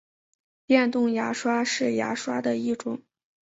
[0.65, 3.03] 电动牙刷是牙刷的一种。